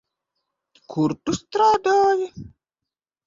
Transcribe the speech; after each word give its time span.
Kur 0.93 1.13
tu 1.27 1.35
strādāji? 1.39 2.25